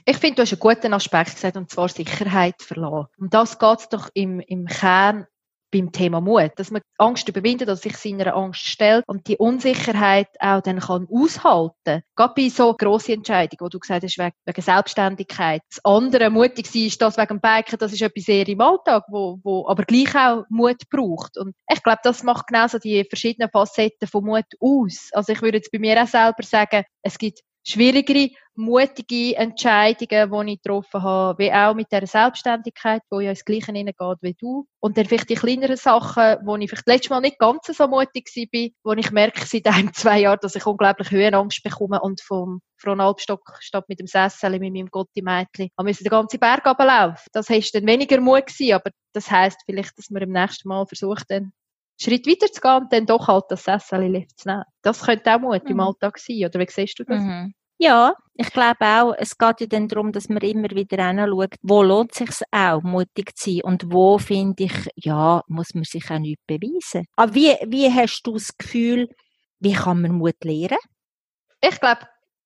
Ich 0.05 0.17
finde, 0.17 0.35
du 0.35 0.41
hast 0.43 0.53
einen 0.53 0.59
guten 0.59 0.93
Aspekt 0.93 1.35
gesagt, 1.35 1.57
und 1.57 1.69
zwar 1.69 1.89
Sicherheit 1.89 2.61
verlassen. 2.61 3.07
Und 3.17 3.33
das 3.33 3.59
geht 3.59 3.79
es 3.79 3.89
doch 3.89 4.09
im, 4.13 4.39
im 4.39 4.65
Kern 4.65 5.27
beim 5.71 5.91
Thema 5.91 6.21
Mut, 6.21 6.51
dass 6.57 6.71
man 6.71 6.81
Angst 6.97 7.27
überwindet, 7.29 7.67
dass 7.67 7.81
sich 7.81 7.97
seiner 7.97 8.35
Angst 8.35 8.61
stellt 8.61 9.03
und 9.07 9.27
die 9.27 9.37
Unsicherheit 9.37 10.27
auch 10.39 10.61
dann 10.61 10.79
kann 10.79 11.07
aushalten. 11.11 12.03
Gerade 12.15 12.33
bei 12.35 12.49
so 12.49 12.73
grossen 12.73 13.15
Entscheidungen, 13.15 13.61
wo 13.61 13.69
du 13.69 13.79
gesagt 13.79 14.03
hast, 14.03 14.17
wegen, 14.17 14.61
Selbstständigkeit. 14.61 15.61
Das 15.69 15.83
andere 15.83 16.29
mutig 16.29 16.67
sein 16.67 16.83
ist 16.83 17.01
das 17.01 17.17
wegen 17.17 17.39
dem 17.39 17.41
Biken, 17.41 17.79
das 17.79 17.93
ist 17.93 18.01
etwas 18.01 18.25
sehr 18.25 18.47
im 18.47 18.61
Alltag, 18.61 19.05
wo, 19.09 19.39
wo 19.43 19.67
aber 19.67 19.83
gleich 19.83 20.15
auch 20.15 20.43
Mut 20.49 20.89
braucht. 20.89 21.37
Und 21.37 21.55
ich 21.71 21.81
glaube, 21.81 21.99
das 22.03 22.23
macht 22.23 22.47
genauso 22.47 22.77
die 22.77 23.03
verschiedenen 23.05 23.49
Facetten 23.49 24.07
von 24.07 24.25
Mut 24.25 24.45
aus. 24.59 25.09
Also 25.13 25.33
ich 25.33 25.41
würde 25.41 25.57
jetzt 25.57 25.71
bei 25.71 25.79
mir 25.79 26.01
auch 26.01 26.07
selber 26.07 26.43
sagen, 26.43 26.83
es 27.01 27.17
gibt 27.17 27.39
schwierigere 27.63 28.29
mutige 28.55 29.35
Entscheidungen, 29.35 30.45
die 30.47 30.53
ich 30.53 30.61
getroffen 30.61 31.01
habe, 31.03 31.43
wie 31.43 31.51
auch 31.51 31.73
mit 31.73 31.91
der 31.91 32.05
Selbstständigkeit, 32.05 33.01
wo 33.09 33.19
ja 33.19 33.29
ins 33.31 33.45
Gleiche 33.45 33.67
hineingeht 33.67 34.17
wie 34.21 34.33
du. 34.33 34.67
Und 34.79 34.97
dann 34.97 35.05
vielleicht 35.05 35.29
die 35.29 35.35
kleineren 35.35 35.77
Sachen, 35.77 36.37
wo 36.45 36.55
ich 36.57 36.69
vielleicht 36.69 36.87
letztes 36.87 37.09
Mal 37.09 37.21
nicht 37.21 37.39
ganz 37.39 37.65
so 37.65 37.87
mutig 37.87 38.29
war, 38.35 38.69
wo 38.83 38.93
ich 38.93 39.11
merke 39.11 39.45
seit 39.45 39.67
ein, 39.67 39.93
zwei 39.93 40.21
Jahren, 40.21 40.39
dass 40.41 40.55
ich 40.55 40.65
unglaublich 40.65 41.11
Höhenangst 41.11 41.63
bekomme 41.63 42.01
und 42.01 42.21
vom 42.21 42.61
von 42.81 42.99
Alpstock 42.99 43.57
statt 43.59 43.85
mit 43.87 43.99
dem 43.99 44.07
Sessel 44.07 44.57
mit 44.57 44.73
meinem 44.73 44.87
Gotti-Mädchen 44.87 45.69
müssen 45.83 46.03
den 46.03 46.09
ganzen 46.09 46.39
Berg 46.39 46.65
runterlaufen. 46.65 47.27
Das 47.31 47.47
heißt 47.47 47.75
dann 47.75 47.85
weniger 47.85 48.19
Mut 48.19 48.47
gewesen, 48.47 48.73
aber 48.73 48.89
das 49.13 49.29
heisst 49.29 49.61
vielleicht, 49.65 49.97
dass 49.99 50.09
man 50.09 50.23
im 50.23 50.31
nächsten 50.31 50.67
Mal 50.67 50.85
versucht, 50.87 51.25
dann 51.29 51.53
Schritt 52.01 52.25
weiter 52.25 52.51
zu 52.51 52.59
gehen 52.59 52.77
und 52.77 52.91
dann 52.91 53.05
doch 53.05 53.27
halt 53.27 53.45
das 53.49 53.63
Sessel 53.63 54.25
zu 54.35 54.47
nehmen. 54.47 54.63
Das 54.81 55.03
könnte 55.03 55.35
auch 55.35 55.39
Mut 55.39 55.63
mhm. 55.65 55.69
im 55.69 55.79
Alltag 55.81 56.17
sein, 56.17 56.43
oder 56.43 56.59
wie 56.59 56.67
siehst 56.67 56.97
du 56.97 57.03
das? 57.03 57.21
Mhm. 57.21 57.53
Ja, 57.83 58.13
ich 58.35 58.51
glaube 58.51 58.85
auch, 58.85 59.15
es 59.17 59.39
geht 59.39 59.61
ja 59.61 59.65
dann 59.65 59.87
darum, 59.87 60.11
dass 60.11 60.29
man 60.29 60.37
immer 60.43 60.69
wieder 60.69 61.07
hinschaut, 61.07 61.55
wo 61.63 61.81
lohnt 61.81 62.11
es 62.11 62.19
sich 62.19 62.29
auch, 62.51 62.83
mutig 62.83 63.35
zu 63.35 63.49
sein 63.49 63.61
und 63.63 63.91
wo 63.91 64.19
finde 64.19 64.65
ich, 64.65 64.87
ja, 64.97 65.41
muss 65.47 65.73
man 65.73 65.83
sich 65.83 66.11
auch 66.11 66.19
nicht 66.19 66.37
beweisen. 66.45 67.07
Aber 67.15 67.33
wie, 67.33 67.57
wie 67.65 67.91
hast 67.91 68.21
du 68.21 68.33
das 68.33 68.55
Gefühl, 68.55 69.09
wie 69.61 69.73
kann 69.73 69.99
man 70.03 70.11
Mut 70.11 70.35
lernen? 70.43 70.77
Ich 71.59 71.79
glaube, 71.79 72.01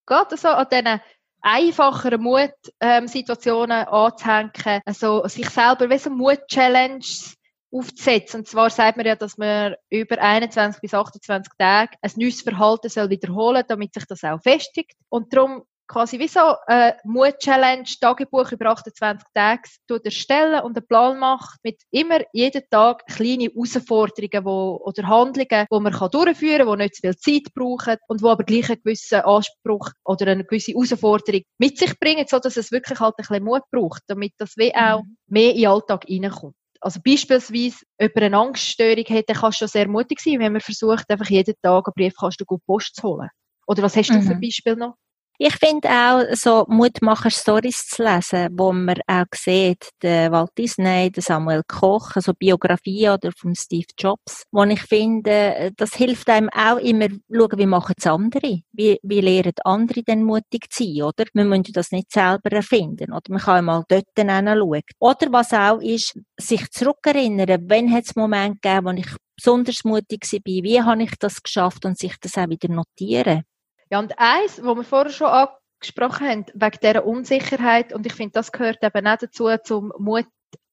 gerade 0.06 0.38
so 0.38 0.48
an 0.48 0.68
diesen 0.72 1.00
einfacheren 1.42 2.22
Mut-Situationen 2.22 3.82
ähm, 3.82 3.88
anzuhängen, 3.88 4.80
also 4.86 5.28
sich 5.28 5.50
selber 5.50 5.90
wie 5.90 5.98
so 5.98 6.08
Mut-Challenges 6.08 7.36
aufzusetzen. 7.78 8.40
Und 8.40 8.48
zwar 8.48 8.70
sagt 8.70 8.96
man 8.96 9.06
ja, 9.06 9.16
dass 9.16 9.38
man 9.38 9.74
über 9.90 10.18
21 10.20 10.80
bis 10.80 10.94
28 10.94 11.52
Tage 11.58 11.96
ein 12.00 12.10
neues 12.16 12.42
Verhalten 12.42 12.88
soll 12.88 13.10
wiederholen, 13.10 13.64
damit 13.68 13.94
sich 13.94 14.04
das 14.06 14.24
auch 14.24 14.40
festigt. 14.42 14.92
Und 15.08 15.32
darum 15.32 15.64
quasi 15.86 16.18
wie 16.18 16.28
so 16.28 16.40
eine 16.66 16.96
Mut-Challenge, 17.04 17.84
Tagebuch 18.00 18.52
über 18.52 18.70
28 18.70 19.26
Tage 19.34 19.62
erstellen 20.04 20.62
und 20.62 20.76
einen 20.76 20.86
Plan 20.86 21.18
macht 21.18 21.58
mit 21.62 21.80
immer 21.90 22.20
jeden 22.32 22.62
Tag 22.70 23.06
kleine 23.06 23.44
Herausforderungen 23.44 24.44
wo, 24.44 24.80
oder 24.84 25.06
Handlungen, 25.06 25.66
die 25.70 25.80
man 25.80 25.92
kann 25.92 26.10
durchführen 26.10 26.66
kann, 26.66 26.78
die 26.78 26.84
nicht 26.84 26.96
zu 26.96 27.00
viel 27.02 27.16
Zeit 27.16 27.54
brauchen 27.54 27.96
und 28.08 28.20
die 28.20 28.26
aber 28.26 28.44
gleich 28.44 28.68
einen 28.68 28.82
gewissen 28.82 29.20
Anspruch 29.20 29.90
oder 30.04 30.26
eine 30.26 30.44
gewisse 30.44 30.72
Herausforderung 30.72 31.42
mit 31.58 31.78
sich 31.78 31.98
bringen, 31.98 32.26
so 32.28 32.38
dass 32.38 32.56
es 32.56 32.72
wirklich 32.72 33.00
halt 33.00 33.14
ein 33.18 33.22
bisschen 33.22 33.44
Mut 33.44 33.62
braucht, 33.70 34.02
damit 34.08 34.32
das 34.38 34.56
wie 34.56 34.74
auch 34.74 35.02
mhm. 35.02 35.16
mehr 35.28 35.50
in 35.52 35.60
den 35.60 35.68
Alltag 35.68 36.04
reinkommt 36.08 36.54
also 36.80 37.00
beispielsweise 37.04 37.76
über 38.00 38.22
eine 38.22 38.38
Angststörung 38.38 39.04
hätte, 39.06 39.34
kannst 39.34 39.60
du 39.60 39.68
sehr 39.68 39.88
mutig 39.88 40.20
sein, 40.20 40.38
wenn 40.40 40.52
man 40.52 40.60
versucht, 40.60 41.08
einfach 41.10 41.28
jeden 41.28 41.54
Tag 41.62 41.86
einen 41.86 41.94
Briefkasten 41.94 42.44
gut 42.44 42.64
Post 42.66 42.96
zu 42.96 43.02
holen. 43.02 43.28
Oder 43.66 43.82
was 43.82 43.96
hast 43.96 44.10
du 44.10 44.14
mhm. 44.14 44.22
für 44.22 44.34
Beispiel 44.36 44.76
noch? 44.76 44.94
Ich 45.38 45.54
finde 45.56 45.88
auch, 45.90 46.24
so 46.34 46.64
Mutmacher-Stories 46.68 47.88
zu 47.88 48.02
lesen, 48.02 48.48
wo 48.52 48.72
man 48.72 48.96
auch 49.06 49.24
sieht, 49.34 49.90
der 50.00 50.32
Walt 50.32 50.50
Disney, 50.56 51.10
der 51.10 51.22
Samuel 51.22 51.62
Koch, 51.68 52.12
also 52.14 52.32
Biografie 52.32 53.10
oder 53.10 53.30
von 53.36 53.54
Steve 53.54 53.86
Jobs, 53.98 54.44
wo 54.50 54.64
ich 54.64 54.80
finde, 54.80 55.72
das 55.76 55.94
hilft 55.94 56.30
einem 56.30 56.48
auch 56.50 56.78
immer, 56.78 57.08
schauen, 57.30 57.58
wie 57.58 57.66
machen 57.66 57.94
es 57.98 58.06
andere? 58.06 58.60
Wie, 58.72 58.98
wie 59.02 59.20
lehren 59.20 59.52
andere 59.64 60.02
denn 60.02 60.22
mutig 60.22 60.70
zu 60.70 60.84
sein, 60.84 61.02
oder? 61.02 61.24
Wir 61.34 61.44
müssen 61.44 61.72
das 61.74 61.90
nicht 61.90 62.12
selber 62.12 62.52
erfinden, 62.52 63.12
oder? 63.12 63.30
Man 63.30 63.40
kann 63.40 63.64
mal 63.66 63.84
dort 63.88 64.06
hinschauen. 64.16 64.82
Oder 64.98 65.32
was 65.32 65.52
auch 65.52 65.80
ist, 65.80 66.18
sich 66.38 66.70
zurückerinnern, 66.70 67.68
wenn 67.68 67.92
hat 67.92 68.04
es 68.04 68.16
Momente 68.16 68.58
gegeben, 68.62 68.86
wo 68.86 68.90
ich 68.92 69.14
besonders 69.36 69.84
mutig 69.84 70.24
war, 70.32 70.40
wie 70.44 70.82
habe 70.82 71.02
ich 71.02 71.12
das 71.18 71.42
geschafft 71.42 71.84
und 71.84 71.98
sich 71.98 72.14
das 72.20 72.38
auch 72.38 72.48
wieder 72.48 72.72
notieren. 72.72 73.44
Ja, 73.90 74.00
und 74.00 74.18
eins, 74.18 74.62
wo 74.62 74.74
wir 74.74 74.84
vorher 74.84 75.12
schon 75.12 75.28
angesprochen 75.28 76.28
haben, 76.28 76.46
wegen 76.54 76.78
dieser 76.82 77.06
Unsicherheit, 77.06 77.92
und 77.92 78.06
ich 78.06 78.14
finde, 78.14 78.32
das 78.32 78.52
gehört 78.52 78.82
eben 78.82 79.06
auch 79.06 79.16
dazu, 79.16 79.48
zum 79.62 79.92
Mut 79.98 80.26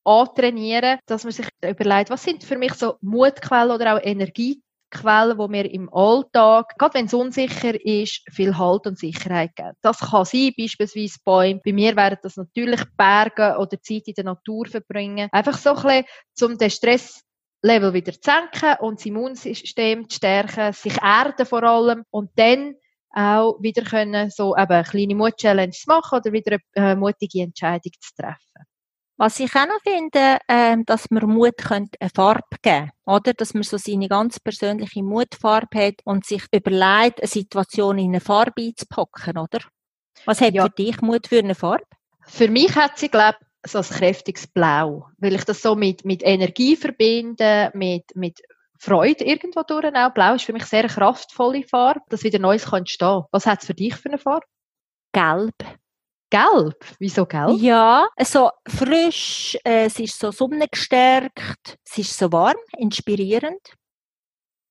antrainieren, 0.04 1.00
dass 1.06 1.24
man 1.24 1.32
sich 1.32 1.48
überlegt, 1.64 2.10
was 2.10 2.24
sind 2.24 2.44
für 2.44 2.58
mich 2.58 2.74
so 2.74 2.96
Mutquellen 3.02 3.72
oder 3.72 3.96
auch 3.96 4.04
Energiequellen, 4.04 5.38
wo 5.38 5.48
mir 5.48 5.72
im 5.72 5.94
Alltag, 5.94 6.76
gerade 6.78 6.96
wenn 6.96 7.06
es 7.06 7.14
unsicher 7.14 7.74
ist, 7.86 8.22
viel 8.30 8.58
Halt 8.58 8.86
und 8.86 8.98
Sicherheit 8.98 9.56
geben. 9.56 9.74
Das 9.82 10.00
kann 10.00 10.26
sein, 10.26 10.52
beispielsweise 10.58 11.20
Bäume. 11.24 11.62
Bei 11.64 11.72
mir 11.72 11.96
wären 11.96 12.18
das 12.22 12.36
natürlich 12.36 12.82
Berge 12.98 13.58
oder 13.58 13.82
Zeit 13.82 14.08
in 14.08 14.14
der 14.16 14.26
Natur 14.26 14.66
verbringen. 14.66 15.30
Einfach 15.32 15.58
so 15.58 15.76
ein 15.76 16.06
bisschen, 16.36 16.52
um 16.52 16.58
den 16.58 16.70
Stress 16.70 17.24
Level 17.66 17.94
wieder 17.94 18.12
zu 18.12 18.20
senken 18.30 18.76
und 18.82 19.00
das 19.00 19.06
Immunsystem 19.06 20.10
zu 20.10 20.18
stärken, 20.18 20.74
sich 20.74 21.02
erden 21.02 21.46
vor 21.46 21.64
allem 21.64 22.04
und 22.10 22.30
dann 22.36 22.76
auch 23.14 23.62
wieder 23.62 23.84
können, 23.84 24.30
so 24.30 24.58
eben 24.58 24.84
kleine 24.84 25.16
Mut-Challenges 25.16 25.86
machen 25.88 26.20
oder 26.20 26.32
wieder 26.32 26.58
eine 26.76 26.92
äh, 26.92 26.96
mutige 26.96 27.44
Entscheidung 27.44 27.92
zu 28.00 28.16
treffen. 28.16 28.66
Was 29.18 29.40
ich 29.40 29.56
auch 29.56 29.68
noch 29.68 29.80
finde, 29.84 30.40
äh, 30.48 30.76
dass 30.86 31.12
man 31.12 31.30
Mut 31.30 31.58
könnte 31.58 32.02
eine 32.02 32.10
Farbe 32.10 32.58
geben 32.62 32.90
oder? 33.06 33.34
Dass 33.34 33.54
man 33.54 33.64
so 33.64 33.78
seine 33.78 34.08
ganz 34.08 34.40
persönliche 34.40 35.04
Mutfarbe 35.04 35.80
hat 35.80 35.96
und 36.04 36.26
sich 36.26 36.44
überlegt, 36.52 37.22
eine 37.22 37.28
Situation 37.28 38.00
in 38.00 38.10
eine 38.10 38.22
Farbe 38.22 38.64
einzupacken, 38.64 39.38
oder? 39.38 39.60
Was 40.26 40.42
hat 40.42 40.54
ja. 40.54 40.64
für 40.64 40.70
dich 40.72 41.02
Mut 41.02 41.28
für 41.28 41.40
eine 41.40 41.56
Farbe? 41.56 41.86
Für 42.26 42.50
mich 42.50 42.76
hat 42.76 42.98
sie, 42.98 43.10
glaube 43.10 43.38
ich, 43.40 43.72
so 43.72 43.80
ein 43.80 43.84
kräftiges 43.84 44.48
Blau, 44.48 45.08
weil 45.18 45.36
ich 45.36 45.44
das 45.44 45.62
so 45.62 45.76
mit, 45.76 46.06
mit 46.06 46.24
Energie 46.24 46.76
verbinde, 46.76 47.72
mit, 47.74 48.16
mit 48.16 48.42
Freude 48.80 49.24
irgendwo 49.24 49.64
durch 49.64 49.96
auch. 49.96 50.14
Blau 50.14 50.36
ist 50.36 50.46
für 50.46 50.54
mich 50.54 50.66
sehr 50.66 50.80
eine 50.80 50.90
kraftvolle 50.90 51.64
Farbe, 51.64 52.02
dass 52.10 52.24
wieder 52.24 52.40
Neues 52.40 52.66
kann 52.66 52.80
entstehen. 52.80 53.24
Was 53.32 53.46
hat 53.46 53.62
es 53.62 53.68
für 53.68 53.74
dich 53.74 53.96
für 53.96 54.10
eine 54.10 54.18
Farbe? 54.18 54.46
Gelb. 55.14 55.56
Gelb? 56.30 56.84
Wieso 57.00 57.26
gelb? 57.26 57.60
Ja, 57.60 58.08
so 58.24 58.50
frisch, 58.68 59.56
äh, 59.64 59.86
es 59.86 60.00
ist 60.00 60.18
so 60.18 60.32
sonnengestärkt, 60.32 61.78
es 61.86 61.98
ist 62.00 62.18
so 62.18 62.32
warm, 62.32 62.58
inspirierend. 62.78 63.62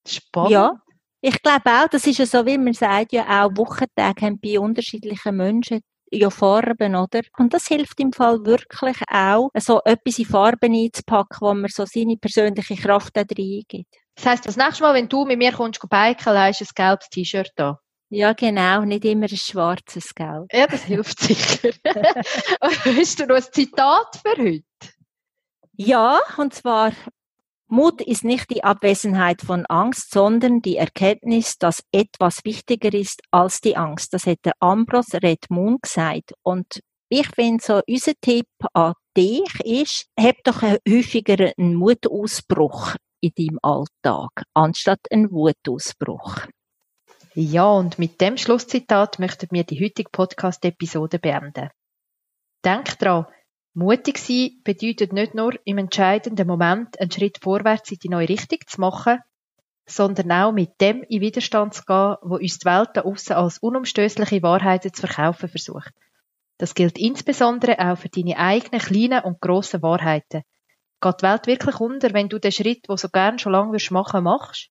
Spannend. 0.06 0.50
Ja, 0.50 0.82
ich 1.21 1.40
glaube 1.40 1.71
auch, 1.71 1.87
das 1.87 2.04
ist 2.04 2.18
ja 2.18 2.26
so, 2.26 2.44
wie 2.44 2.59
man 2.59 2.73
sagt, 2.73 3.12
ja 3.12 3.44
auch 3.44 3.56
Wochentage 3.56 4.26
haben 4.26 4.40
bei 4.40 4.59
unterschiedlichen 4.59 5.37
Menschen 5.37 5.80
ja 6.12 6.31
Farben, 6.31 6.95
oder? 6.95 7.23
Und 7.38 7.54
das 7.54 7.66
hilft 7.66 7.99
im 8.00 8.12
Fall 8.12 8.45
wirklich 8.45 8.97
auch, 9.11 9.50
so 9.59 9.81
etwas 9.85 10.19
in 10.19 10.26
Farben 10.26 10.75
einzupacken, 10.75 11.38
wo 11.40 11.54
man 11.54 11.71
so 11.71 11.85
seine 11.87 12.16
persönliche 12.16 12.76
Kraft 12.76 13.16
da 13.16 13.23
reingibt. 13.23 13.87
Das 14.14 14.26
heisst, 14.26 14.47
das 14.47 14.57
nächste 14.57 14.83
Mal, 14.83 14.95
wenn 14.95 15.09
du 15.09 15.25
mit 15.25 15.38
mir 15.38 15.52
kommst, 15.52 15.81
biken, 15.81 16.38
hast 16.38 16.61
du 16.61 16.64
ein 16.64 16.69
gelbes 16.75 17.09
T-Shirt 17.09 17.50
da. 17.57 17.78
Ja, 18.11 18.35
genau, 18.35 18.83
nicht 18.83 19.07
immer 19.07 19.25
ein 19.25 19.37
schwarzes 19.37 20.14
Gelb. 20.14 20.47
Ja, 20.52 20.66
das 20.66 20.83
hilft 20.83 21.19
sicher. 21.21 21.71
Hast 22.61 23.21
du 23.21 23.26
noch 23.26 23.37
ein 23.37 23.42
Zitat 23.42 24.21
für 24.23 24.37
heute? 24.37 24.64
Ja, 25.76 26.21
und 26.37 26.52
zwar 26.52 26.92
Mut 27.73 28.02
ist 28.02 28.23
nicht 28.23 28.50
die 28.50 28.62
Abwesenheit 28.62 29.41
von 29.41 29.64
Angst, 29.64 30.11
sondern 30.11 30.61
die 30.61 30.76
Erkenntnis, 30.76 31.57
dass 31.57 31.83
etwas 31.91 32.45
wichtiger 32.45 32.93
ist 32.93 33.23
als 33.31 33.62
die 33.62 33.79
Angst. 33.79 34.12
Das 34.12 34.26
hätte 34.26 34.52
Ambros 34.61 35.14
Redmund 35.14 35.81
gesagt. 35.81 36.35
Und 36.43 36.81
ich 37.09 37.26
finde 37.29 37.64
so, 37.64 37.81
unser 37.88 38.12
Tipp 38.21 38.47
an 38.75 38.93
dich 39.17 39.59
ist, 39.64 40.07
hab 40.21 40.37
doch 40.45 40.61
häufiger 40.61 41.50
einen 41.57 41.75
Mutausbruch 41.76 42.95
in 43.23 43.33
deinem 43.38 43.59
Alltag, 43.62 44.45
anstatt 44.52 45.00
einen 45.11 45.31
Wutausbruch. 45.31 46.47
Ja, 47.35 47.71
und 47.71 47.99
mit 47.99 48.21
dem 48.21 48.37
Schlusszitat 48.37 49.19
möchten 49.19 49.49
wir 49.50 49.64
die 49.64 49.83
heutige 49.83 50.11
Podcast-Episode 50.11 51.19
beenden. 51.19 51.71
Denk 52.62 52.99
dran, 52.99 53.25
Mutig 53.75 54.19
sein 54.19 54.61
bedeutet 54.64 55.14
nicht 55.14 55.35
nur 55.35 55.55
im 55.64 55.79
entscheidenden 55.79 56.47
Moment 56.47 57.00
einen 57.00 57.11
Schritt 57.11 57.38
vorwärts 57.41 57.91
in 57.91 57.99
die 58.02 58.11
neue 58.11 58.29
Richtung 58.29 58.59
zu 58.67 58.79
machen, 58.79 59.19
sondern 59.87 60.31
auch 60.31 60.52
mit 60.52 60.79
dem 60.81 61.02
in 61.09 61.23
Widerstand 61.23 61.73
zu 61.73 61.83
gehen, 61.85 62.17
wo 62.21 62.37
uns 62.37 62.59
die 62.59 62.67
Welt 62.67 62.91
da 62.93 63.00
aussen 63.02 63.33
als 63.33 63.59
unumstößliche 63.59 64.43
Wahrheiten 64.43 64.93
zu 64.93 65.07
verkaufen 65.07 65.49
versucht. 65.49 65.91
Das 66.59 66.75
gilt 66.75 66.99
insbesondere 66.99 67.79
auch 67.79 67.97
für 67.97 68.11
deine 68.11 68.37
eigenen 68.37 68.81
kleinen 68.81 69.25
und 69.25 69.41
grossen 69.41 69.83
Wahrheiten. 69.83 70.43
Geht 71.00 71.21
die 71.21 71.25
Welt 71.25 71.47
wirklich 71.47 71.81
unter, 71.81 72.12
wenn 72.12 72.29
du 72.29 72.38
den 72.38 72.52
Schritt, 72.52 72.85
wo 72.88 72.97
so 72.97 73.09
gern 73.09 73.38
schon 73.38 73.52
lange 73.52 73.79
machen 73.91 74.25
machst? 74.25 74.69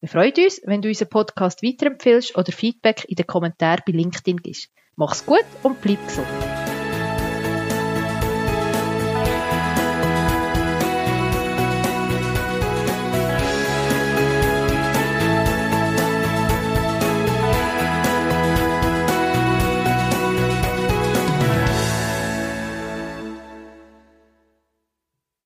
Wir 0.00 0.08
freuen 0.08 0.32
uns, 0.36 0.60
wenn 0.64 0.82
du 0.82 0.88
unseren 0.88 1.08
Podcast 1.08 1.62
weiterempfiehlst 1.62 2.36
oder 2.36 2.52
Feedback 2.52 3.04
in 3.08 3.16
den 3.16 3.26
Kommentaren 3.26 3.82
bei 3.86 3.92
LinkedIn 3.92 4.38
gibst. 4.38 4.70
Mach's 4.94 5.26
gut 5.26 5.44
und 5.62 5.80
bleib 5.80 6.06
gesund. 6.06 6.55